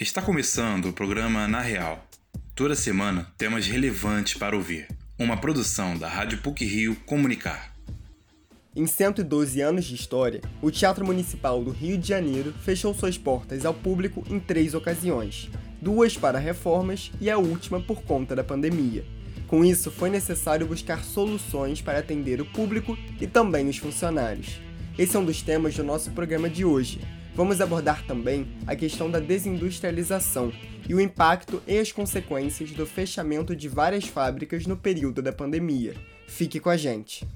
Está 0.00 0.22
começando 0.22 0.86
o 0.86 0.92
programa 0.94 1.46
Na 1.46 1.60
Real. 1.60 2.02
Toda 2.54 2.74
semana, 2.74 3.30
temas 3.36 3.66
relevantes 3.66 4.32
para 4.32 4.56
ouvir. 4.56 4.88
Uma 5.18 5.36
produção 5.36 5.94
da 5.94 6.08
Rádio 6.08 6.38
PUC 6.38 6.64
Rio 6.64 6.96
Comunicar. 7.04 7.76
Em 8.74 8.86
112 8.86 9.60
anos 9.60 9.84
de 9.84 9.94
história, 9.94 10.40
o 10.62 10.70
Teatro 10.70 11.04
Municipal 11.04 11.62
do 11.62 11.70
Rio 11.70 11.98
de 11.98 12.08
Janeiro 12.08 12.54
fechou 12.64 12.94
suas 12.94 13.18
portas 13.18 13.66
ao 13.66 13.74
público 13.74 14.24
em 14.30 14.40
três 14.40 14.72
ocasiões, 14.72 15.50
duas 15.82 16.16
para 16.16 16.38
reformas 16.38 17.12
e 17.20 17.28
a 17.28 17.36
última 17.36 17.78
por 17.78 18.00
conta 18.02 18.34
da 18.34 18.42
pandemia. 18.42 19.04
Com 19.46 19.62
isso, 19.62 19.90
foi 19.90 20.08
necessário 20.08 20.66
buscar 20.66 21.04
soluções 21.04 21.82
para 21.82 21.98
atender 21.98 22.40
o 22.40 22.46
público 22.46 22.96
e 23.20 23.26
também 23.26 23.68
os 23.68 23.76
funcionários. 23.76 24.62
Esse 24.98 25.14
é 25.14 25.20
um 25.20 25.26
dos 25.26 25.42
temas 25.42 25.74
do 25.74 25.84
nosso 25.84 26.10
programa 26.12 26.48
de 26.48 26.64
hoje, 26.64 27.00
Vamos 27.40 27.58
abordar 27.62 28.06
também 28.06 28.46
a 28.66 28.76
questão 28.76 29.10
da 29.10 29.18
desindustrialização 29.18 30.52
e 30.86 30.94
o 30.94 31.00
impacto 31.00 31.62
e 31.66 31.78
as 31.78 31.90
consequências 31.90 32.70
do 32.72 32.84
fechamento 32.84 33.56
de 33.56 33.66
várias 33.66 34.04
fábricas 34.04 34.66
no 34.66 34.76
período 34.76 35.22
da 35.22 35.32
pandemia. 35.32 35.94
Fique 36.28 36.60
com 36.60 36.68
a 36.68 36.76
gente! 36.76 37.26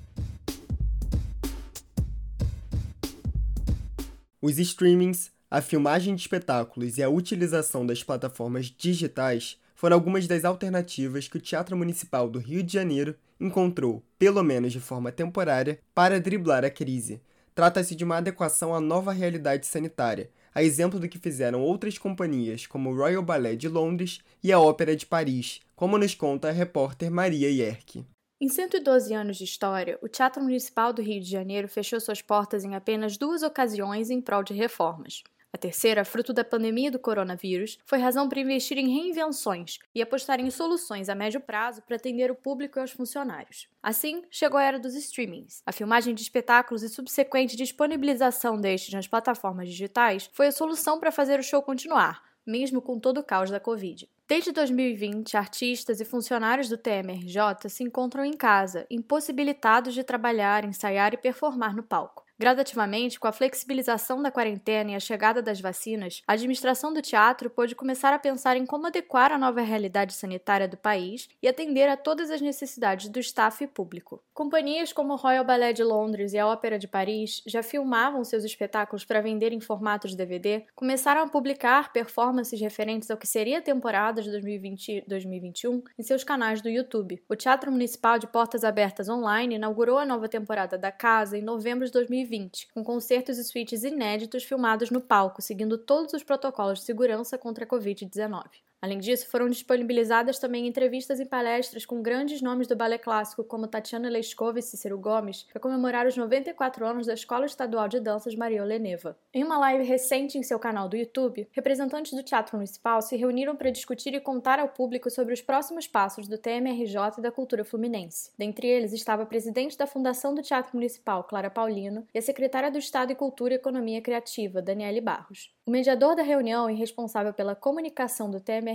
Os 4.42 4.58
streamings, 4.58 5.32
a 5.50 5.62
filmagem 5.62 6.14
de 6.14 6.20
espetáculos 6.20 6.98
e 6.98 7.02
a 7.02 7.08
utilização 7.08 7.86
das 7.86 8.04
plataformas 8.04 8.66
digitais 8.66 9.58
foram 9.74 9.96
algumas 9.96 10.26
das 10.26 10.44
alternativas 10.44 11.28
que 11.28 11.38
o 11.38 11.40
Teatro 11.40 11.78
Municipal 11.78 12.28
do 12.28 12.38
Rio 12.38 12.62
de 12.62 12.74
Janeiro 12.74 13.16
encontrou, 13.40 14.04
pelo 14.18 14.42
menos 14.42 14.70
de 14.70 14.80
forma 14.80 15.10
temporária, 15.10 15.78
para 15.94 16.20
driblar 16.20 16.62
a 16.62 16.68
crise, 16.68 17.22
Trata-se 17.54 17.94
de 17.94 18.02
uma 18.02 18.16
adequação 18.16 18.74
à 18.74 18.80
nova 18.80 19.12
realidade 19.12 19.66
sanitária, 19.66 20.28
a 20.52 20.62
exemplo 20.62 20.98
do 20.98 21.08
que 21.08 21.18
fizeram 21.18 21.62
outras 21.62 21.96
companhias 21.96 22.66
como 22.66 22.90
o 22.90 22.96
Royal 22.96 23.22
Ballet 23.22 23.56
de 23.56 23.68
Londres 23.68 24.18
e 24.42 24.52
a 24.52 24.58
Ópera 24.58 24.96
de 24.96 25.06
Paris, 25.06 25.60
como 25.76 25.96
nos 25.96 26.16
conta 26.16 26.48
a 26.48 26.52
repórter 26.52 27.10
Maria 27.10 27.48
Yerke. 27.48 28.04
Em 28.40 28.48
112 28.48 29.14
anos 29.14 29.36
de 29.36 29.44
história, 29.44 29.98
o 30.02 30.08
Teatro 30.08 30.42
Municipal 30.42 30.92
do 30.92 31.00
Rio 31.00 31.20
de 31.20 31.30
Janeiro 31.30 31.68
fechou 31.68 32.00
suas 32.00 32.20
portas 32.20 32.64
em 32.64 32.74
apenas 32.74 33.16
duas 33.16 33.44
ocasiões 33.44 34.10
em 34.10 34.20
prol 34.20 34.42
de 34.42 34.52
reformas. 34.52 35.22
A 35.54 35.56
terceira, 35.56 36.04
fruto 36.04 36.32
da 36.32 36.42
pandemia 36.42 36.90
do 36.90 36.98
coronavírus, 36.98 37.78
foi 37.86 38.00
razão 38.00 38.28
para 38.28 38.40
investir 38.40 38.76
em 38.76 38.88
reinvenções 38.88 39.78
e 39.94 40.02
apostar 40.02 40.40
em 40.40 40.50
soluções 40.50 41.08
a 41.08 41.14
médio 41.14 41.40
prazo 41.40 41.80
para 41.82 41.94
atender 41.94 42.28
o 42.28 42.34
público 42.34 42.80
e 42.80 42.82
os 42.82 42.90
funcionários. 42.90 43.68
Assim, 43.80 44.24
chegou 44.28 44.58
a 44.58 44.64
era 44.64 44.80
dos 44.80 44.96
streamings. 44.96 45.62
A 45.64 45.70
filmagem 45.70 46.12
de 46.12 46.22
espetáculos 46.22 46.82
e 46.82 46.88
subsequente 46.88 47.54
disponibilização 47.54 48.60
destes 48.60 48.94
nas 48.94 49.06
plataformas 49.06 49.68
digitais 49.68 50.28
foi 50.32 50.48
a 50.48 50.52
solução 50.52 50.98
para 50.98 51.12
fazer 51.12 51.38
o 51.38 51.44
show 51.44 51.62
continuar, 51.62 52.20
mesmo 52.44 52.82
com 52.82 52.98
todo 52.98 53.18
o 53.18 53.24
caos 53.24 53.48
da 53.48 53.60
Covid. 53.60 54.10
Desde 54.26 54.50
2020, 54.50 55.36
artistas 55.36 56.00
e 56.00 56.04
funcionários 56.04 56.68
do 56.68 56.76
TMRJ 56.76 57.68
se 57.68 57.84
encontram 57.84 58.24
em 58.24 58.32
casa, 58.32 58.88
impossibilitados 58.90 59.94
de 59.94 60.02
trabalhar, 60.02 60.64
ensaiar 60.64 61.14
e 61.14 61.16
performar 61.16 61.76
no 61.76 61.84
palco. 61.84 62.23
Gradativamente, 62.36 63.20
com 63.20 63.28
a 63.28 63.32
flexibilização 63.32 64.20
da 64.20 64.30
quarentena 64.30 64.90
e 64.90 64.94
a 64.96 65.00
chegada 65.00 65.40
das 65.40 65.60
vacinas, 65.60 66.20
a 66.26 66.32
administração 66.32 66.92
do 66.92 67.00
teatro 67.00 67.48
pôde 67.48 67.76
começar 67.76 68.12
a 68.12 68.18
pensar 68.18 68.56
em 68.56 68.66
como 68.66 68.88
adequar 68.88 69.30
a 69.30 69.38
nova 69.38 69.60
realidade 69.60 70.12
sanitária 70.14 70.66
do 70.66 70.76
país 70.76 71.28
e 71.40 71.46
atender 71.46 71.88
a 71.88 71.96
todas 71.96 72.32
as 72.32 72.40
necessidades 72.40 73.08
do 73.08 73.20
staff 73.20 73.64
público. 73.68 74.20
Companhias 74.32 74.92
como 74.92 75.12
o 75.12 75.16
Royal 75.16 75.44
Ballet 75.44 75.74
de 75.74 75.84
Londres 75.84 76.32
e 76.32 76.38
a 76.38 76.46
Ópera 76.46 76.76
de 76.76 76.88
Paris 76.88 77.40
já 77.46 77.62
filmavam 77.62 78.24
seus 78.24 78.42
espetáculos 78.42 79.04
para 79.04 79.20
vender 79.20 79.52
em 79.52 79.60
formato 79.60 80.08
de 80.08 80.16
DVD, 80.16 80.64
começaram 80.74 81.22
a 81.22 81.28
publicar 81.28 81.92
performances 81.92 82.60
referentes 82.60 83.12
ao 83.12 83.16
que 83.16 83.28
seria 83.28 83.58
a 83.58 83.62
temporada 83.62 84.20
de 84.20 84.30
2020-2021 84.30 85.82
em 85.96 86.02
seus 86.02 86.24
canais 86.24 86.60
do 86.60 86.68
YouTube. 86.68 87.22
O 87.28 87.36
Teatro 87.36 87.70
Municipal 87.70 88.18
de 88.18 88.26
Portas 88.26 88.64
Abertas 88.64 89.08
Online 89.08 89.54
inaugurou 89.54 89.98
a 89.98 90.04
nova 90.04 90.28
temporada 90.28 90.76
da 90.76 90.90
casa 90.90 91.38
em 91.38 91.42
novembro 91.42 91.86
de 91.86 91.92
2020 91.92 92.23
2020, 92.24 92.68
com 92.72 92.82
concertos 92.82 93.38
e 93.38 93.44
suítes 93.44 93.84
inéditos 93.84 94.44
filmados 94.44 94.90
no 94.90 95.00
palco, 95.00 95.42
seguindo 95.42 95.78
todos 95.78 96.12
os 96.14 96.22
protocolos 96.22 96.80
de 96.80 96.84
segurança 96.84 97.38
contra 97.38 97.64
a 97.64 97.68
Covid-19. 97.68 98.44
Além 98.84 98.98
disso, 98.98 99.30
foram 99.30 99.48
disponibilizadas 99.48 100.38
também 100.38 100.66
entrevistas 100.66 101.18
e 101.18 101.24
palestras 101.24 101.86
com 101.86 102.02
grandes 102.02 102.42
nomes 102.42 102.66
do 102.66 102.76
ballet 102.76 103.02
clássico, 103.02 103.42
como 103.42 103.66
Tatiana 103.66 104.10
Leskova 104.10 104.58
e 104.58 104.62
Cícero 104.62 104.98
Gomes, 104.98 105.44
para 105.44 105.58
comemorar 105.58 106.06
os 106.06 106.18
94 106.18 106.84
anos 106.84 107.06
da 107.06 107.14
Escola 107.14 107.46
Estadual 107.46 107.88
de 107.88 107.98
Danças 107.98 108.34
Maria 108.34 108.62
Oleneva. 108.62 109.16
Em 109.32 109.42
uma 109.42 109.56
live 109.56 109.84
recente 109.84 110.36
em 110.36 110.42
seu 110.42 110.58
canal 110.58 110.86
do 110.86 110.98
YouTube, 110.98 111.48
representantes 111.52 112.12
do 112.12 112.22
Teatro 112.22 112.58
Municipal 112.58 113.00
se 113.00 113.16
reuniram 113.16 113.56
para 113.56 113.70
discutir 113.70 114.12
e 114.12 114.20
contar 114.20 114.58
ao 114.58 114.68
público 114.68 115.08
sobre 115.08 115.32
os 115.32 115.40
próximos 115.40 115.86
passos 115.86 116.28
do 116.28 116.36
TMRJ 116.36 116.94
e 117.16 117.22
da 117.22 117.32
cultura 117.32 117.64
fluminense. 117.64 118.32
Dentre 118.36 118.66
eles 118.66 118.92
estava 118.92 119.22
a 119.22 119.26
presidente 119.26 119.78
da 119.78 119.86
Fundação 119.86 120.34
do 120.34 120.42
Teatro 120.42 120.72
Municipal, 120.74 121.24
Clara 121.24 121.48
Paulino, 121.48 122.06
e 122.12 122.18
a 122.18 122.22
secretária 122.22 122.70
do 122.70 122.76
Estado 122.76 123.08
de 123.08 123.14
Cultura 123.14 123.54
e 123.54 123.56
Economia 123.56 124.02
Criativa, 124.02 124.60
Daniele 124.60 125.00
Barros. 125.00 125.54
O 125.66 125.70
mediador 125.70 126.14
da 126.14 126.22
reunião 126.22 126.68
e 126.68 126.74
responsável 126.74 127.32
pela 127.32 127.54
comunicação 127.54 128.30
do 128.30 128.38
TMRJ, 128.38 128.73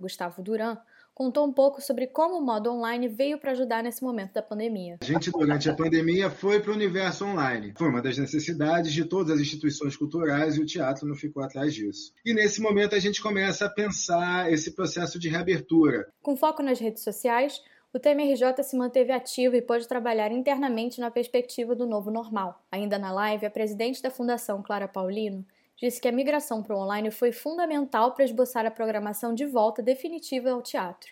Gustavo 0.00 0.42
Duran, 0.42 0.78
contou 1.14 1.46
um 1.46 1.52
pouco 1.52 1.82
sobre 1.82 2.06
como 2.06 2.38
o 2.38 2.40
modo 2.40 2.70
online 2.70 3.08
veio 3.08 3.38
para 3.38 3.52
ajudar 3.52 3.82
nesse 3.82 4.02
momento 4.02 4.32
da 4.32 4.42
pandemia. 4.42 4.98
A 5.00 5.04
gente, 5.04 5.30
durante 5.30 5.68
a 5.68 5.74
pandemia, 5.74 6.30
foi 6.30 6.60
para 6.60 6.70
o 6.70 6.74
universo 6.74 7.24
online. 7.24 7.74
Foi 7.76 7.88
uma 7.88 8.00
das 8.00 8.16
necessidades 8.16 8.92
de 8.92 9.04
todas 9.04 9.34
as 9.34 9.40
instituições 9.40 9.96
culturais 9.96 10.56
e 10.56 10.60
o 10.60 10.66
teatro 10.66 11.06
não 11.06 11.14
ficou 11.14 11.42
atrás 11.42 11.74
disso. 11.74 12.12
E 12.24 12.32
nesse 12.32 12.60
momento 12.60 12.94
a 12.94 12.98
gente 12.98 13.22
começa 13.22 13.66
a 13.66 13.70
pensar 13.70 14.50
esse 14.52 14.74
processo 14.74 15.18
de 15.18 15.28
reabertura. 15.28 16.08
Com 16.22 16.36
foco 16.36 16.62
nas 16.62 16.78
redes 16.78 17.02
sociais, 17.02 17.60
o 17.92 17.98
TMRJ 17.98 18.62
se 18.62 18.76
manteve 18.76 19.12
ativo 19.12 19.56
e 19.56 19.62
pôde 19.62 19.88
trabalhar 19.88 20.30
internamente 20.30 21.00
na 21.00 21.10
perspectiva 21.10 21.74
do 21.74 21.86
novo 21.86 22.10
normal. 22.10 22.64
Ainda 22.70 22.98
na 22.98 23.12
live, 23.12 23.44
a 23.44 23.50
presidente 23.50 24.00
da 24.00 24.10
Fundação, 24.10 24.62
Clara 24.62 24.86
Paulino, 24.86 25.44
disse 25.80 26.00
que 26.00 26.08
a 26.08 26.12
migração 26.12 26.62
para 26.62 26.76
o 26.76 26.78
online 26.78 27.10
foi 27.10 27.32
fundamental 27.32 28.12
para 28.12 28.24
esboçar 28.24 28.66
a 28.66 28.70
programação 28.70 29.34
de 29.34 29.46
volta 29.46 29.82
definitiva 29.82 30.50
ao 30.50 30.60
teatro. 30.60 31.10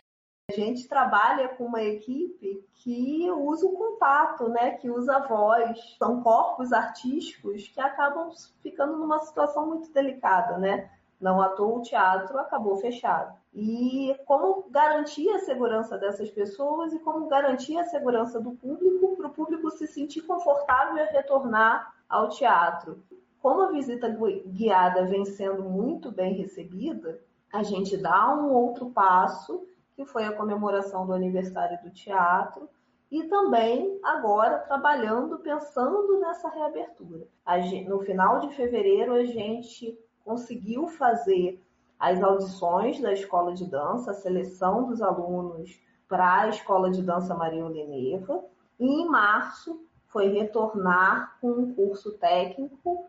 A 0.51 0.55
gente 0.55 0.89
trabalha 0.89 1.49
com 1.49 1.65
uma 1.65 1.83
equipe 1.83 2.65
que 2.75 3.31
usa 3.31 3.67
o 3.67 3.73
contato, 3.73 4.49
né? 4.49 4.73
que 4.73 4.91
usa 4.91 5.17
a 5.17 5.27
voz. 5.27 5.97
São 5.99 6.23
corpos 6.23 6.73
artísticos 6.73 7.69
que 7.69 7.81
acabam 7.81 8.31
ficando 8.63 8.97
numa 8.97 9.21
situação 9.21 9.67
muito 9.67 9.93
delicada, 9.93 10.57
né? 10.57 10.91
Não 11.21 11.41
à 11.41 11.51
toa 11.51 11.79
o 11.79 11.83
teatro 11.83 12.39
acabou 12.39 12.77
fechado. 12.77 13.37
E 13.53 14.17
como 14.25 14.71
garantir 14.71 15.29
a 15.31 15.41
segurança 15.41 15.99
dessas 15.99 16.31
pessoas 16.31 16.93
e 16.93 16.99
como 17.01 17.27
garantir 17.27 17.77
a 17.77 17.85
segurança 17.85 18.41
do 18.41 18.53
público, 18.53 19.17
para 19.17 19.27
o 19.27 19.35
público 19.35 19.71
se 19.71 19.87
sentir 19.87 20.23
confortável 20.23 21.03
a 21.03 21.07
retornar 21.07 21.93
ao 22.09 22.29
teatro. 22.29 23.03
Como 23.41 23.63
a 23.63 23.71
visita 23.71 24.09
guiada 24.47 25.05
vem 25.05 25.25
sendo 25.25 25.63
muito 25.63 26.11
bem 26.11 26.35
recebida, 26.35 27.21
a 27.53 27.63
gente 27.63 27.97
dá 27.97 28.35
um 28.35 28.53
outro 28.53 28.91
passo, 28.91 29.67
que 29.95 30.05
foi 30.05 30.25
a 30.25 30.33
comemoração 30.33 31.07
do 31.07 31.13
aniversário 31.13 31.81
do 31.83 31.91
teatro, 31.91 32.69
e 33.11 33.25
também 33.25 33.99
agora 34.03 34.59
trabalhando, 34.59 35.39
pensando 35.39 36.21
nessa 36.21 36.49
reabertura. 36.49 37.27
No 37.87 38.01
final 38.01 38.41
de 38.41 38.55
fevereiro, 38.55 39.15
a 39.15 39.25
gente 39.25 39.99
conseguiu 40.25 40.89
fazer 40.89 41.63
as 41.99 42.23
audições 42.23 43.01
da 43.01 43.13
escola 43.13 43.55
de 43.55 43.65
dança, 43.65 44.11
a 44.11 44.15
seleção 44.15 44.87
dos 44.87 45.01
alunos 45.01 45.81
para 46.07 46.43
a 46.43 46.49
escola 46.49 46.91
de 46.91 47.03
dança 47.03 47.35
Maria 47.35 47.65
Oleneva, 47.65 48.45
e 48.79 48.85
em 48.85 49.09
março 49.09 49.88
foi 50.09 50.29
retornar 50.29 51.39
com 51.41 51.51
um 51.51 51.75
curso 51.75 52.13
técnico 52.19 53.07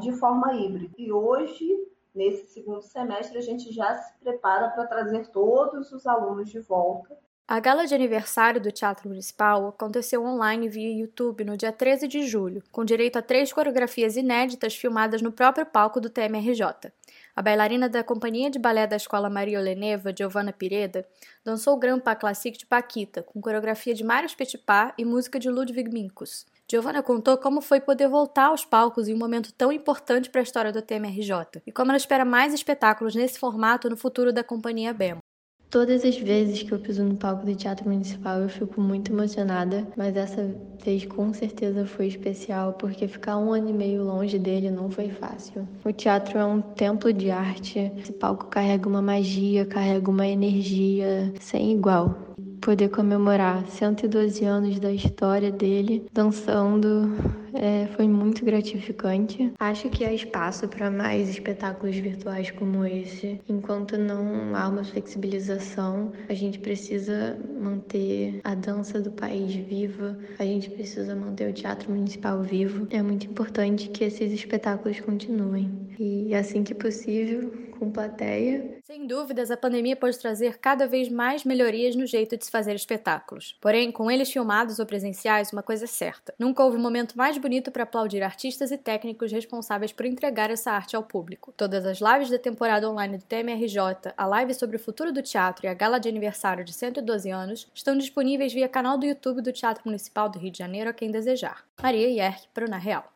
de 0.00 0.12
forma 0.12 0.54
híbrida. 0.54 0.94
E 0.98 1.12
hoje, 1.12 1.68
nesse 2.14 2.46
segundo 2.46 2.82
semestre, 2.82 3.38
a 3.38 3.42
gente 3.42 3.72
já 3.72 3.94
se 3.94 4.18
prepara 4.18 4.70
para 4.70 4.86
trazer 4.86 5.28
todos 5.28 5.92
os 5.92 6.06
alunos 6.06 6.50
de 6.50 6.58
volta. 6.60 7.16
A 7.48 7.60
gala 7.60 7.86
de 7.86 7.94
aniversário 7.94 8.60
do 8.60 8.72
Teatro 8.72 9.08
Municipal 9.08 9.68
aconteceu 9.68 10.24
online 10.24 10.68
via 10.68 10.92
YouTube 10.92 11.44
no 11.44 11.56
dia 11.56 11.70
13 11.70 12.08
de 12.08 12.26
julho, 12.26 12.60
com 12.72 12.84
direito 12.84 13.18
a 13.18 13.22
três 13.22 13.52
coreografias 13.52 14.16
inéditas 14.16 14.74
filmadas 14.74 15.22
no 15.22 15.30
próprio 15.30 15.64
palco 15.64 16.00
do 16.00 16.10
TMRJ. 16.10 16.90
A 17.36 17.42
bailarina 17.42 17.88
da 17.88 18.02
Companhia 18.02 18.50
de 18.50 18.58
Balé 18.58 18.84
da 18.84 18.96
Escola 18.96 19.30
Maria 19.30 19.60
Oleneva, 19.60 20.12
Giovanna 20.12 20.52
Pireda, 20.52 21.06
dançou 21.44 21.74
o 21.74 21.78
Grand 21.78 22.00
Pas 22.00 22.18
Classique 22.18 22.58
de 22.58 22.66
Paquita, 22.66 23.22
com 23.22 23.40
coreografia 23.40 23.94
de 23.94 24.02
Marius 24.02 24.34
Petipa 24.34 24.92
e 24.98 25.04
música 25.04 25.38
de 25.38 25.48
Ludwig 25.48 25.88
Minkus. 25.88 26.46
Giovanna 26.68 27.00
contou 27.00 27.38
como 27.38 27.60
foi 27.60 27.80
poder 27.80 28.08
voltar 28.08 28.46
aos 28.46 28.64
palcos 28.64 29.06
em 29.06 29.14
um 29.14 29.18
momento 29.18 29.52
tão 29.52 29.70
importante 29.70 30.30
para 30.30 30.40
a 30.40 30.42
história 30.42 30.72
do 30.72 30.82
TMRJ 30.82 31.62
e 31.64 31.70
como 31.70 31.92
ela 31.92 31.96
espera 31.96 32.24
mais 32.24 32.52
espetáculos 32.52 33.14
nesse 33.14 33.38
formato 33.38 33.88
no 33.88 33.96
futuro 33.96 34.32
da 34.32 34.42
Companhia 34.42 34.92
Bemo. 34.92 35.22
Todas 35.70 36.04
as 36.04 36.16
vezes 36.16 36.62
que 36.62 36.72
eu 36.72 36.78
piso 36.78 37.02
no 37.02 37.16
palco 37.16 37.44
do 37.44 37.54
Teatro 37.54 37.88
Municipal 37.88 38.38
eu 38.40 38.48
fico 38.48 38.80
muito 38.80 39.12
emocionada, 39.12 39.86
mas 39.96 40.16
essa 40.16 40.54
vez 40.84 41.04
com 41.04 41.32
certeza 41.34 41.84
foi 41.84 42.06
especial 42.06 42.74
porque 42.74 43.08
ficar 43.08 43.36
um 43.36 43.52
ano 43.52 43.70
e 43.70 43.72
meio 43.72 44.04
longe 44.04 44.38
dele 44.38 44.70
não 44.70 44.88
foi 44.88 45.10
fácil. 45.10 45.68
O 45.84 45.92
teatro 45.92 46.38
é 46.38 46.44
um 46.44 46.60
templo 46.60 47.12
de 47.12 47.30
arte, 47.30 47.92
esse 47.98 48.12
palco 48.12 48.46
carrega 48.46 48.88
uma 48.88 49.02
magia, 49.02 49.66
carrega 49.66 50.08
uma 50.08 50.26
energia 50.26 51.32
sem 51.40 51.72
igual 51.72 52.26
poder 52.60 52.88
comemorar 52.88 53.64
112 53.68 54.44
anos 54.44 54.80
da 54.80 54.92
história 54.92 55.52
dele 55.52 56.06
dançando 56.12 57.12
é, 57.56 57.86
foi 57.96 58.06
muito 58.08 58.44
gratificante. 58.44 59.52
Acho 59.58 59.88
que 59.88 60.04
há 60.04 60.12
espaço 60.12 60.68
para 60.68 60.90
mais 60.90 61.28
espetáculos 61.28 61.96
virtuais 61.96 62.50
como 62.50 62.84
esse. 62.84 63.40
Enquanto 63.48 63.96
não 63.96 64.54
há 64.54 64.68
uma 64.68 64.84
flexibilização, 64.84 66.12
a 66.28 66.34
gente 66.34 66.58
precisa 66.58 67.38
manter 67.60 68.40
a 68.44 68.54
dança 68.54 69.00
do 69.00 69.10
país 69.10 69.54
viva, 69.54 70.18
a 70.38 70.44
gente 70.44 70.70
precisa 70.70 71.14
manter 71.14 71.50
o 71.50 71.52
teatro 71.52 71.90
municipal 71.90 72.42
vivo. 72.42 72.86
É 72.90 73.02
muito 73.02 73.26
importante 73.26 73.88
que 73.88 74.04
esses 74.04 74.32
espetáculos 74.32 75.00
continuem. 75.00 75.70
E 75.98 76.34
assim 76.34 76.62
que 76.62 76.74
possível, 76.74 77.52
com 77.76 77.90
plateia. 77.90 78.78
Sem 78.84 79.06
dúvidas, 79.06 79.50
a 79.50 79.56
pandemia 79.56 79.96
pode 79.96 80.18
trazer 80.18 80.58
cada 80.58 80.86
vez 80.86 81.08
mais 81.08 81.44
melhorias 81.44 81.94
no 81.94 82.06
jeito 82.06 82.36
de 82.36 82.44
se 82.44 82.50
fazer 82.50 82.74
espetáculos. 82.74 83.56
Porém, 83.60 83.92
com 83.92 84.10
eles 84.10 84.30
filmados 84.30 84.78
ou 84.78 84.86
presenciais, 84.86 85.52
uma 85.52 85.62
coisa 85.62 85.84
é 85.84 85.88
certa: 85.88 86.34
nunca 86.38 86.64
houve 86.64 86.76
um 86.76 86.82
momento 86.82 87.16
mais 87.16 87.38
bonito 87.38 87.70
para 87.70 87.82
aplaudir 87.82 88.22
artistas 88.22 88.70
e 88.70 88.78
técnicos 88.78 89.32
responsáveis 89.32 89.92
por 89.92 90.06
entregar 90.06 90.50
essa 90.50 90.72
arte 90.72 90.96
ao 90.96 91.02
público. 91.02 91.52
Todas 91.56 91.84
as 91.86 92.00
lives 92.00 92.30
da 92.30 92.38
temporada 92.38 92.90
online 92.90 93.18
do 93.18 93.24
TMRJ, 93.24 94.12
a 94.16 94.26
live 94.26 94.54
sobre 94.54 94.76
o 94.76 94.80
futuro 94.80 95.12
do 95.12 95.22
teatro 95.22 95.66
e 95.66 95.68
a 95.68 95.74
gala 95.74 95.98
de 95.98 96.08
aniversário 96.08 96.64
de 96.64 96.72
112 96.72 97.30
anos 97.30 97.70
estão 97.74 97.96
disponíveis 97.96 98.52
via 98.52 98.68
canal 98.68 98.98
do 98.98 99.06
YouTube 99.06 99.42
do 99.42 99.52
Teatro 99.52 99.82
Municipal 99.86 100.28
do 100.28 100.38
Rio 100.38 100.50
de 100.50 100.58
Janeiro 100.58 100.90
a 100.90 100.92
quem 100.92 101.10
desejar. 101.10 101.64
Maria 101.82 102.08
Yerke, 102.08 102.48
para 102.52 102.66
Real. 102.76 103.15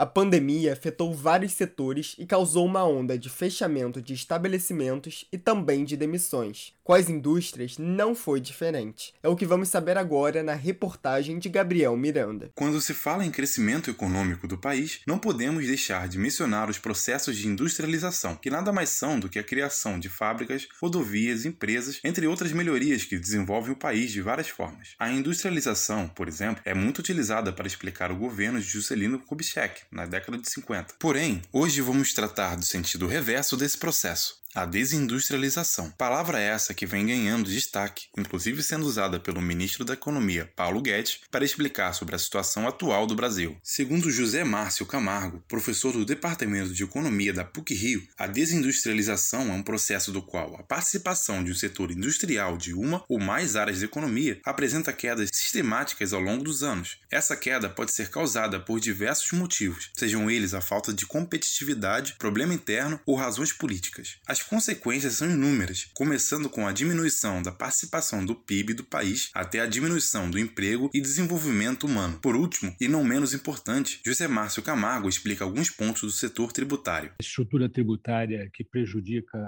A 0.00 0.06
pandemia 0.06 0.72
afetou 0.72 1.14
vários 1.14 1.52
setores 1.52 2.16
e 2.18 2.24
causou 2.24 2.64
uma 2.64 2.82
onda 2.82 3.18
de 3.18 3.28
fechamento 3.28 4.00
de 4.00 4.14
estabelecimentos 4.14 5.26
e 5.30 5.36
também 5.36 5.84
de 5.84 5.94
demissões. 5.94 6.72
Com 6.82 6.94
as 6.94 7.10
indústrias, 7.10 7.76
não 7.76 8.14
foi 8.14 8.40
diferente. 8.40 9.12
É 9.22 9.28
o 9.28 9.36
que 9.36 9.44
vamos 9.44 9.68
saber 9.68 9.98
agora 9.98 10.42
na 10.42 10.54
reportagem 10.54 11.38
de 11.38 11.50
Gabriel 11.50 11.94
Miranda. 11.98 12.50
Quando 12.54 12.80
se 12.80 12.94
fala 12.94 13.26
em 13.26 13.30
crescimento 13.30 13.90
econômico 13.90 14.48
do 14.48 14.56
país, 14.56 15.00
não 15.06 15.18
podemos 15.18 15.66
deixar 15.66 16.08
de 16.08 16.18
mencionar 16.18 16.70
os 16.70 16.78
processos 16.78 17.36
de 17.36 17.46
industrialização, 17.46 18.34
que 18.34 18.48
nada 18.48 18.72
mais 18.72 18.88
são 18.88 19.20
do 19.20 19.28
que 19.28 19.38
a 19.38 19.44
criação 19.44 20.00
de 20.00 20.08
fábricas, 20.08 20.66
rodovias, 20.80 21.44
empresas, 21.44 22.00
entre 22.02 22.26
outras 22.26 22.52
melhorias 22.52 23.04
que 23.04 23.18
desenvolvem 23.18 23.72
o 23.72 23.78
país 23.78 24.10
de 24.10 24.22
várias 24.22 24.48
formas. 24.48 24.94
A 24.98 25.10
industrialização, 25.10 26.08
por 26.08 26.26
exemplo, 26.26 26.62
é 26.64 26.72
muito 26.72 27.00
utilizada 27.00 27.52
para 27.52 27.66
explicar 27.66 28.10
o 28.10 28.16
governo 28.16 28.58
de 28.58 28.66
Juscelino 28.66 29.18
Kubitschek 29.18 29.89
na 29.90 30.06
década 30.06 30.38
de 30.38 30.48
50. 30.48 30.94
Porém, 30.98 31.42
hoje 31.52 31.80
vamos 31.80 32.12
tratar 32.12 32.56
do 32.56 32.64
sentido 32.64 33.06
reverso 33.06 33.56
desse 33.56 33.76
processo, 33.76 34.39
a 34.54 34.66
desindustrialização. 34.66 35.90
Palavra 35.92 36.40
essa 36.40 36.74
que 36.74 36.86
vem 36.86 37.06
ganhando 37.06 37.50
destaque, 37.50 38.06
inclusive 38.18 38.62
sendo 38.62 38.86
usada 38.86 39.20
pelo 39.20 39.40
ministro 39.40 39.84
da 39.84 39.94
Economia, 39.94 40.50
Paulo 40.56 40.80
Guedes, 40.80 41.20
para 41.30 41.44
explicar 41.44 41.92
sobre 41.92 42.16
a 42.16 42.18
situação 42.18 42.66
atual 42.66 43.06
do 43.06 43.14
Brasil. 43.14 43.56
Segundo 43.62 44.10
José 44.10 44.42
Márcio 44.42 44.84
Camargo, 44.86 45.42
professor 45.46 45.92
do 45.92 46.04
Departamento 46.04 46.74
de 46.74 46.82
Economia 46.82 47.32
da 47.32 47.44
PUC-Rio, 47.44 48.06
a 48.18 48.26
desindustrialização 48.26 49.50
é 49.50 49.52
um 49.52 49.62
processo 49.62 50.10
do 50.10 50.20
qual 50.20 50.56
a 50.56 50.62
participação 50.62 51.44
de 51.44 51.52
um 51.52 51.54
setor 51.54 51.90
industrial 51.90 52.56
de 52.56 52.74
uma 52.74 53.04
ou 53.08 53.20
mais 53.20 53.54
áreas 53.54 53.80
da 53.80 53.86
economia 53.86 54.40
apresenta 54.44 54.92
quedas 54.92 55.30
sistemáticas 55.32 56.12
ao 56.12 56.20
longo 56.20 56.42
dos 56.42 56.62
anos. 56.62 56.98
Essa 57.10 57.36
queda 57.36 57.68
pode 57.68 57.92
ser 57.92 58.10
causada 58.10 58.58
por 58.58 58.80
diversos 58.80 59.32
motivos, 59.32 59.90
sejam 59.96 60.30
eles 60.30 60.54
a 60.54 60.60
falta 60.60 60.92
de 60.92 61.06
competitividade, 61.06 62.16
problema 62.18 62.54
interno 62.54 63.00
ou 63.06 63.14
razões 63.14 63.52
políticas. 63.52 64.16
As 64.26 64.39
as 64.40 64.48
consequências 64.48 65.14
são 65.14 65.30
inúmeras, 65.30 65.84
começando 65.94 66.48
com 66.48 66.66
a 66.66 66.72
diminuição 66.72 67.42
da 67.42 67.52
participação 67.52 68.24
do 68.24 68.34
PIB 68.34 68.72
do 68.72 68.82
país 68.82 69.30
até 69.34 69.60
a 69.60 69.66
diminuição 69.66 70.30
do 70.30 70.38
emprego 70.38 70.88
e 70.94 71.00
desenvolvimento 71.00 71.84
humano. 71.84 72.18
Por 72.22 72.34
último, 72.34 72.74
e 72.80 72.88
não 72.88 73.04
menos 73.04 73.34
importante, 73.34 74.00
José 74.04 74.26
Márcio 74.26 74.62
Camargo 74.62 75.10
explica 75.10 75.44
alguns 75.44 75.68
pontos 75.68 76.00
do 76.00 76.10
setor 76.10 76.52
tributário. 76.52 77.10
A 77.20 77.22
estrutura 77.22 77.68
tributária 77.68 78.48
que 78.50 78.64
prejudica 78.64 79.38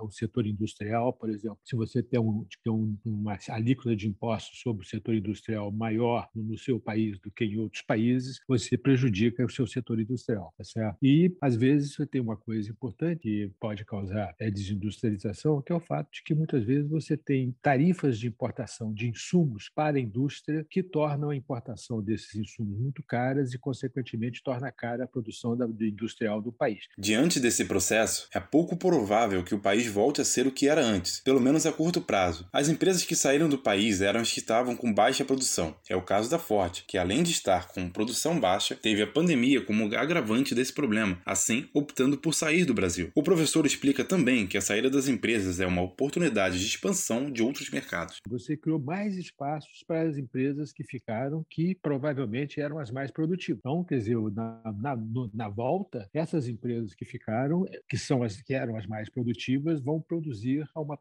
o 0.00 0.10
setor 0.10 0.46
industrial, 0.46 1.12
por 1.12 1.28
exemplo, 1.28 1.58
se 1.62 1.76
você 1.76 2.02
tem, 2.02 2.18
um, 2.18 2.46
tem 2.64 2.72
uma 3.04 3.38
alíquota 3.50 3.94
de 3.94 4.08
impostos 4.08 4.60
sobre 4.60 4.86
o 4.86 4.88
setor 4.88 5.14
industrial 5.14 5.70
maior 5.70 6.28
no 6.34 6.56
seu 6.56 6.80
país 6.80 7.18
do 7.20 7.30
que 7.30 7.44
em 7.44 7.58
outros 7.58 7.82
países, 7.82 8.40
você 8.48 8.78
prejudica 8.78 9.44
o 9.44 9.50
seu 9.50 9.66
setor 9.66 10.00
industrial, 10.00 10.54
tá 10.56 10.64
certo? 10.64 10.96
E 11.02 11.36
às 11.42 11.54
vezes 11.54 11.94
você 11.94 12.06
tem 12.06 12.22
uma 12.22 12.38
coisa 12.38 12.70
importante 12.70 13.20
que 13.20 13.52
pode 13.60 13.84
causar 13.84 14.29
é 14.38 14.50
desindustrialização, 14.50 15.62
que 15.62 15.72
é 15.72 15.74
o 15.74 15.80
fato 15.80 16.10
de 16.12 16.22
que 16.22 16.34
muitas 16.34 16.64
vezes 16.64 16.88
você 16.88 17.16
tem 17.16 17.54
tarifas 17.62 18.18
de 18.18 18.26
importação 18.26 18.92
de 18.92 19.08
insumos 19.08 19.70
para 19.74 19.96
a 19.96 20.00
indústria 20.00 20.66
que 20.68 20.82
tornam 20.82 21.30
a 21.30 21.36
importação 21.36 22.02
desses 22.02 22.34
insumos 22.34 22.78
muito 22.78 23.02
caras 23.02 23.52
e, 23.52 23.58
consequentemente, 23.58 24.42
torna 24.42 24.70
cara 24.70 25.04
a 25.04 25.06
produção 25.06 25.56
da, 25.56 25.66
industrial 25.66 26.40
do 26.40 26.52
país. 26.52 26.84
Diante 26.98 27.40
desse 27.40 27.64
processo, 27.64 28.28
é 28.32 28.40
pouco 28.40 28.76
provável 28.76 29.44
que 29.44 29.54
o 29.54 29.60
país 29.60 29.86
volte 29.86 30.20
a 30.20 30.24
ser 30.24 30.46
o 30.46 30.52
que 30.52 30.68
era 30.68 30.82
antes, 30.82 31.20
pelo 31.20 31.40
menos 31.40 31.66
a 31.66 31.72
curto 31.72 32.00
prazo. 32.00 32.48
As 32.52 32.68
empresas 32.68 33.04
que 33.04 33.16
saíram 33.16 33.48
do 33.48 33.58
país 33.58 34.00
eram 34.00 34.20
as 34.20 34.32
que 34.32 34.40
estavam 34.40 34.76
com 34.76 34.92
baixa 34.92 35.24
produção. 35.24 35.74
É 35.88 35.96
o 35.96 36.02
caso 36.02 36.30
da 36.30 36.38
Ford, 36.38 36.84
que 36.86 36.98
além 36.98 37.22
de 37.22 37.32
estar 37.32 37.68
com 37.68 37.88
produção 37.90 38.38
baixa, 38.38 38.74
teve 38.74 39.02
a 39.02 39.06
pandemia 39.06 39.64
como 39.64 39.94
agravante 39.94 40.54
desse 40.54 40.72
problema, 40.72 41.20
assim 41.24 41.68
optando 41.74 42.16
por 42.18 42.34
sair 42.34 42.64
do 42.64 42.74
Brasil. 42.74 43.10
O 43.14 43.22
professor 43.22 43.66
explica 43.66 44.04
também 44.04 44.19
também 44.20 44.46
que 44.46 44.58
a 44.58 44.60
saída 44.60 44.90
das 44.90 45.08
empresas 45.08 45.60
é 45.60 45.66
uma 45.66 45.80
oportunidade 45.80 46.58
de 46.58 46.66
expansão 46.66 47.30
de 47.30 47.42
outros 47.42 47.70
mercados. 47.70 48.18
Você 48.28 48.54
criou 48.54 48.78
mais 48.78 49.16
espaços 49.16 49.82
para 49.86 50.02
as 50.02 50.18
empresas 50.18 50.72
que 50.72 50.84
ficaram, 50.84 51.44
que 51.48 51.74
provavelmente 51.74 52.60
eram 52.60 52.78
as 52.78 52.90
mais 52.90 53.10
produtivas. 53.10 53.60
Então, 53.60 53.82
quer 53.82 53.96
dizer, 53.96 54.18
na, 54.32 54.60
na, 54.78 54.98
na 55.32 55.48
volta, 55.48 56.06
essas 56.12 56.46
empresas 56.46 56.94
que 56.94 57.06
ficaram, 57.06 57.64
que 57.88 57.96
são 57.96 58.22
as 58.22 58.40
que 58.42 58.52
eram 58.52 58.76
as 58.76 58.86
mais 58.86 59.08
produtivas, 59.08 59.80
vão 59.80 60.00
produzir 60.00 60.68
uma, 60.76 60.98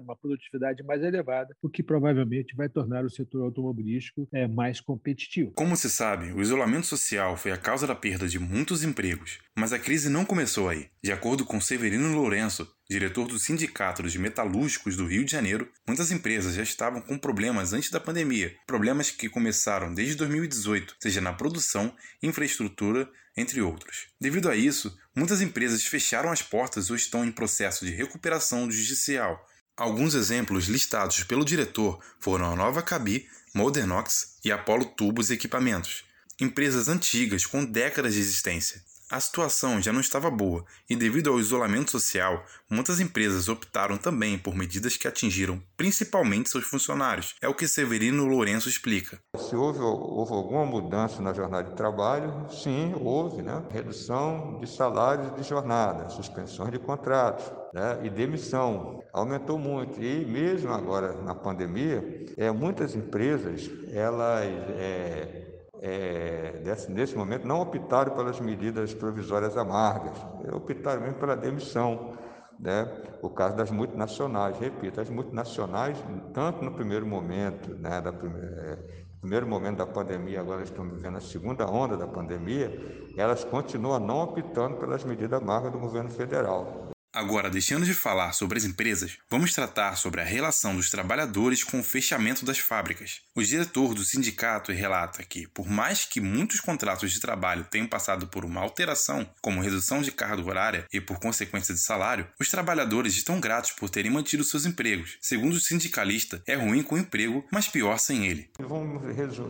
uma 0.00 0.16
produtividade 0.16 0.82
mais 0.82 1.02
elevada, 1.02 1.54
o 1.60 1.68
que 1.68 1.82
provavelmente 1.82 2.56
vai 2.56 2.70
tornar 2.70 3.04
o 3.04 3.10
setor 3.10 3.42
automobilístico 3.42 4.26
é, 4.32 4.48
mais 4.48 4.80
competitivo. 4.80 5.52
Como 5.54 5.76
se 5.76 5.90
sabe, 5.90 6.32
o 6.32 6.40
isolamento 6.40 6.86
social 6.86 7.36
foi 7.36 7.52
a 7.52 7.58
causa 7.58 7.86
da 7.86 7.94
perda 7.94 8.26
de 8.26 8.38
muitos 8.38 8.82
empregos, 8.82 9.40
mas 9.54 9.74
a 9.74 9.78
crise 9.78 10.08
não 10.08 10.24
começou 10.24 10.70
aí. 10.70 10.86
De 11.04 11.12
acordo 11.12 11.44
com 11.44 11.60
Severino 11.60 12.14
Lourenço, 12.14 12.61
diretor 12.88 13.26
do 13.26 13.38
Sindicato 13.38 14.02
dos 14.02 14.16
Metalúrgicos 14.16 14.96
do 14.96 15.06
Rio 15.06 15.24
de 15.24 15.32
Janeiro, 15.32 15.70
muitas 15.86 16.10
empresas 16.10 16.54
já 16.54 16.62
estavam 16.62 17.00
com 17.00 17.18
problemas 17.18 17.72
antes 17.72 17.90
da 17.90 18.00
pandemia, 18.00 18.54
problemas 18.66 19.10
que 19.10 19.28
começaram 19.28 19.94
desde 19.94 20.14
2018, 20.16 20.96
seja 21.00 21.20
na 21.20 21.32
produção, 21.32 21.94
infraestrutura, 22.22 23.08
entre 23.36 23.62
outros. 23.62 24.08
Devido 24.20 24.48
a 24.48 24.56
isso, 24.56 24.96
muitas 25.16 25.40
empresas 25.40 25.84
fecharam 25.84 26.30
as 26.30 26.42
portas 26.42 26.90
ou 26.90 26.96
estão 26.96 27.24
em 27.24 27.32
processo 27.32 27.84
de 27.84 27.92
recuperação 27.92 28.70
judicial. 28.70 29.46
Alguns 29.76 30.14
exemplos 30.14 30.66
listados 30.66 31.24
pelo 31.24 31.44
diretor 31.44 31.98
foram 32.20 32.52
a 32.52 32.56
Nova 32.56 32.82
Cabi, 32.82 33.26
Modernox 33.54 34.38
e 34.44 34.52
Apollo 34.52 34.84
Tubos 34.96 35.30
e 35.30 35.34
Equipamentos, 35.34 36.04
empresas 36.40 36.88
antigas 36.88 37.46
com 37.46 37.64
décadas 37.64 38.14
de 38.14 38.20
existência. 38.20 38.82
A 39.12 39.20
situação 39.20 39.78
já 39.78 39.92
não 39.92 40.00
estava 40.00 40.30
boa 40.30 40.64
e, 40.88 40.96
devido 40.96 41.28
ao 41.28 41.38
isolamento 41.38 41.90
social, 41.90 42.46
muitas 42.70 42.98
empresas 42.98 43.46
optaram 43.46 43.98
também 43.98 44.38
por 44.38 44.54
medidas 44.54 44.96
que 44.96 45.06
atingiram 45.06 45.62
principalmente 45.76 46.48
seus 46.48 46.64
funcionários. 46.64 47.34
É 47.42 47.46
o 47.46 47.54
que 47.54 47.68
Severino 47.68 48.24
Lourenço 48.24 48.70
explica. 48.70 49.18
Se 49.36 49.54
houve, 49.54 49.80
houve 49.80 50.32
alguma 50.32 50.64
mudança 50.64 51.20
na 51.20 51.34
jornada 51.34 51.68
de 51.68 51.76
trabalho, 51.76 52.46
sim, 52.48 52.94
houve, 52.98 53.42
né? 53.42 53.62
Redução 53.70 54.58
de 54.58 54.66
salários 54.66 55.36
de 55.36 55.42
jornada, 55.42 56.08
suspensões 56.08 56.72
de 56.72 56.78
contratos. 56.78 57.52
Né? 57.74 58.00
e 58.02 58.10
demissão 58.10 59.02
aumentou 59.14 59.58
muito 59.58 59.98
e 59.98 60.26
mesmo 60.26 60.70
agora 60.74 61.14
na 61.22 61.34
pandemia 61.34 62.26
é, 62.36 62.50
muitas 62.50 62.94
empresas 62.94 63.70
elas 63.90 64.44
é, 64.76 65.51
é, 65.84 66.60
desse, 66.62 66.92
nesse 66.92 67.16
momento, 67.16 67.44
não 67.44 67.60
optaram 67.60 68.14
pelas 68.14 68.38
medidas 68.38 68.94
provisórias 68.94 69.56
amargas, 69.56 70.16
optaram 70.52 71.00
mesmo 71.00 71.16
pela 71.16 71.36
demissão. 71.36 72.12
Né? 72.56 72.88
O 73.20 73.28
caso 73.28 73.56
das 73.56 73.72
multinacionais, 73.72 74.56
repito, 74.60 75.00
as 75.00 75.10
multinacionais, 75.10 75.98
tanto 76.32 76.64
no 76.64 76.70
primeiro 76.70 77.04
momento, 77.04 77.74
né, 77.74 78.00
da 78.00 78.12
primeira, 78.12 78.78
primeiro 79.20 79.46
momento 79.46 79.78
da 79.78 79.86
pandemia, 79.86 80.40
agora 80.40 80.62
estamos 80.62 80.96
vivendo 80.96 81.16
a 81.16 81.20
segunda 81.20 81.64
onda 81.68 81.96
da 81.96 82.06
pandemia, 82.06 82.70
elas 83.16 83.44
continuam 83.44 84.00
não 84.00 84.20
optando 84.20 84.76
pelas 84.76 85.04
medidas 85.04 85.40
magras 85.40 85.72
do 85.72 85.78
governo 85.78 86.10
federal. 86.10 86.81
Agora, 87.14 87.50
deixando 87.50 87.84
de 87.84 87.92
falar 87.92 88.32
sobre 88.32 88.56
as 88.56 88.64
empresas, 88.64 89.18
vamos 89.30 89.52
tratar 89.52 89.96
sobre 89.96 90.22
a 90.22 90.24
relação 90.24 90.74
dos 90.74 90.90
trabalhadores 90.90 91.62
com 91.62 91.78
o 91.78 91.82
fechamento 91.82 92.42
das 92.42 92.58
fábricas. 92.58 93.20
O 93.34 93.42
diretor 93.42 93.92
do 93.92 94.02
sindicato 94.02 94.72
relata 94.72 95.22
que, 95.22 95.46
por 95.46 95.68
mais 95.68 96.06
que 96.06 96.22
muitos 96.22 96.58
contratos 96.58 97.12
de 97.12 97.20
trabalho 97.20 97.66
tenham 97.70 97.86
passado 97.86 98.26
por 98.28 98.46
uma 98.46 98.62
alteração, 98.62 99.28
como 99.42 99.60
redução 99.60 100.00
de 100.00 100.10
carga 100.10 100.42
horária 100.42 100.86
e 100.90 101.02
por 101.02 101.20
consequência 101.20 101.74
de 101.74 101.80
salário, 101.80 102.26
os 102.40 102.48
trabalhadores 102.48 103.14
estão 103.14 103.38
gratos 103.38 103.72
por 103.72 103.90
terem 103.90 104.10
mantido 104.10 104.42
seus 104.42 104.64
empregos. 104.64 105.18
Segundo 105.20 105.52
o 105.52 105.60
sindicalista, 105.60 106.42
é 106.46 106.54
ruim 106.54 106.82
com 106.82 106.94
o 106.94 106.98
emprego, 106.98 107.44
mas 107.52 107.68
pior 107.68 107.98
sem 107.98 108.26
ele. 108.26 108.48
Vamos 108.58 109.02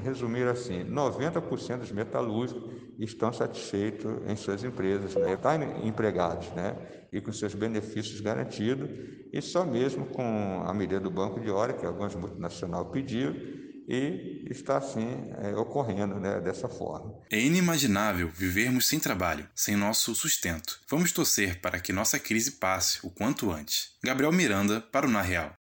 resumir 0.02 0.48
assim: 0.48 0.84
90% 0.84 1.78
dos 1.78 1.92
metalúrgicos 1.92 2.72
estão 2.98 3.32
satisfeitos 3.32 4.20
em 4.26 4.34
suas 4.34 4.64
empresas, 4.64 5.14
né? 5.14 5.34
estão 5.34 5.86
empregados, 5.86 6.50
né? 6.54 6.74
E 7.12 7.20
com 7.20 7.32
seus 7.32 7.54
benefícios 7.54 8.20
garantidos, 8.20 8.88
e 9.32 9.40
só 9.42 9.64
mesmo 9.64 10.06
com 10.06 10.62
a 10.66 10.72
medida 10.72 11.00
do 11.00 11.10
Banco 11.10 11.40
de 11.40 11.50
Hora, 11.50 11.74
que 11.74 11.84
algumas 11.84 12.14
multinacionais 12.14 12.86
pediram, 12.88 13.34
e 13.88 14.46
está 14.50 14.78
assim 14.78 15.30
é, 15.42 15.54
ocorrendo 15.56 16.18
né, 16.18 16.40
dessa 16.40 16.68
forma. 16.68 17.14
É 17.30 17.38
inimaginável 17.38 18.28
vivermos 18.28 18.88
sem 18.88 18.98
trabalho, 18.98 19.46
sem 19.54 19.76
nosso 19.76 20.14
sustento. 20.14 20.80
Vamos 20.88 21.12
torcer 21.12 21.60
para 21.60 21.80
que 21.80 21.92
nossa 21.92 22.18
crise 22.18 22.52
passe 22.52 23.04
o 23.04 23.10
quanto 23.10 23.50
antes. 23.50 23.90
Gabriel 24.02 24.32
Miranda, 24.32 24.80
para 24.80 25.06
o 25.06 25.10
Na 25.10 25.20
Real. 25.20 25.52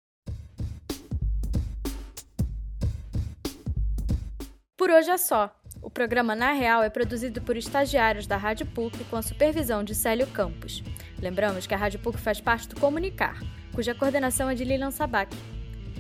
Por 4.76 4.90
hoje 4.90 5.11
é 5.11 5.19
só. 5.19 5.54
O 5.83 5.90
programa 5.90 6.37
Na 6.37 6.52
Real 6.52 6.83
é 6.83 6.90
produzido 6.90 7.40
por 7.40 7.57
estagiários 7.57 8.26
da 8.26 8.37
Rádio 8.37 8.66
PUC 8.66 9.04
com 9.04 9.16
a 9.16 9.23
supervisão 9.23 9.83
de 9.83 9.95
Célio 9.95 10.26
Campos. 10.26 10.83
Lembramos 11.21 11.67
que 11.67 11.75
a 11.75 11.77
Rádio 11.77 12.00
PUC 12.00 12.19
faz 12.19 12.41
parte 12.41 12.69
do 12.69 12.81
Comunicar, 12.81 13.39
cuja 13.75 13.95
coordenação 13.95 14.49
é 14.49 14.55
de 14.55 14.65
Lilian 14.65 14.91
Sabac. 14.91 15.37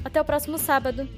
Até 0.04 0.20
o 0.20 0.24
próximo 0.24 0.58
sábado! 0.58 1.08